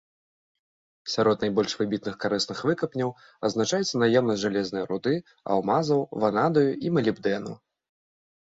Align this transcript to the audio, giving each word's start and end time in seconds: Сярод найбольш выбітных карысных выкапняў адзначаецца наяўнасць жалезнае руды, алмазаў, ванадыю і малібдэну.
Сярод 1.15 1.37
найбольш 1.45 1.75
выбітных 1.81 2.15
карысных 2.23 2.63
выкапняў 2.69 3.09
адзначаецца 3.49 3.95
наяўнасць 4.05 4.41
жалезнае 4.45 4.83
руды, 4.93 5.13
алмазаў, 5.57 5.99
ванадыю 6.25 6.71
і 6.89 6.97
малібдэну. 6.97 7.53